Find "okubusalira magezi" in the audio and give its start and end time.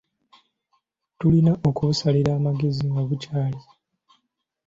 1.67-2.85